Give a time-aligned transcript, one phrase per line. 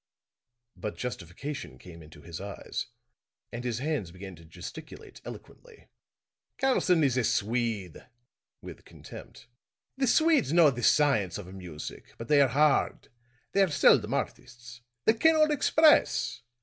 [0.75, 2.87] But justification came into his eyes,
[3.51, 5.89] and his hands began to gesticulate eloquently.
[6.57, 8.07] "Karlson is a Swede,"
[8.63, 9.45] with contempt.
[9.97, 13.09] "The Swedes know the science of music; but they are hard;
[13.51, 16.41] they are seldom artists; they cannot express.